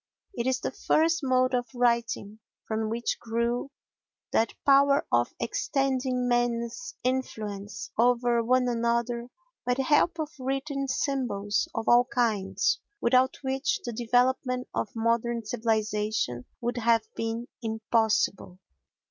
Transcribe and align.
It 0.33 0.47
is 0.47 0.59
the 0.61 0.71
first 0.71 1.19
mode 1.21 1.53
of 1.53 1.67
writing, 1.75 2.39
from 2.67 2.89
which 2.89 3.19
grew 3.19 3.69
that 4.31 4.55
power 4.65 5.05
of 5.11 5.35
extending 5.39 6.27
men's 6.27 6.95
influence 7.03 7.91
over 7.99 8.43
one 8.43 8.67
another 8.67 9.29
by 9.63 9.75
the 9.75 9.83
help 9.83 10.19
of 10.19 10.31
written 10.39 10.87
symbols 10.87 11.67
of 11.75 11.87
all 11.87 12.05
kinds 12.05 12.79
without 12.99 13.37
which 13.43 13.79
the 13.85 13.93
development 13.93 14.67
of 14.73 14.89
modern 14.95 15.45
civilisation 15.45 16.45
would 16.61 16.77
have 16.77 17.03
been 17.15 17.47
impossible. 17.61 18.57